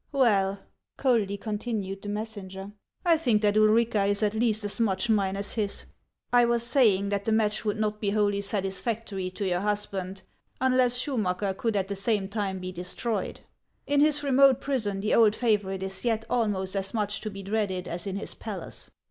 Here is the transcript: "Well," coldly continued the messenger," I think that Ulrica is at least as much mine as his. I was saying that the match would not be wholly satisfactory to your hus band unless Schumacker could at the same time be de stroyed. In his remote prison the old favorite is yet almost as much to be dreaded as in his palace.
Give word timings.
"Well," 0.11 0.57
coldly 0.97 1.37
continued 1.37 2.01
the 2.01 2.09
messenger," 2.09 2.71
I 3.05 3.17
think 3.17 3.43
that 3.43 3.55
Ulrica 3.55 4.05
is 4.05 4.23
at 4.23 4.33
least 4.33 4.63
as 4.63 4.79
much 4.79 5.11
mine 5.11 5.37
as 5.37 5.51
his. 5.53 5.85
I 6.33 6.43
was 6.43 6.63
saying 6.63 7.09
that 7.09 7.25
the 7.25 7.31
match 7.31 7.63
would 7.63 7.79
not 7.79 8.01
be 8.01 8.09
wholly 8.09 8.41
satisfactory 8.41 9.29
to 9.29 9.45
your 9.47 9.59
hus 9.59 9.85
band 9.85 10.23
unless 10.59 10.97
Schumacker 10.97 11.53
could 11.55 11.75
at 11.75 11.87
the 11.87 11.93
same 11.93 12.29
time 12.29 12.57
be 12.57 12.71
de 12.71 12.81
stroyed. 12.83 13.41
In 13.85 13.99
his 13.99 14.23
remote 14.23 14.59
prison 14.59 15.01
the 15.01 15.13
old 15.13 15.35
favorite 15.35 15.83
is 15.83 16.03
yet 16.03 16.25
almost 16.31 16.75
as 16.75 16.95
much 16.95 17.21
to 17.21 17.29
be 17.29 17.43
dreaded 17.43 17.87
as 17.87 18.07
in 18.07 18.15
his 18.15 18.33
palace. 18.33 18.89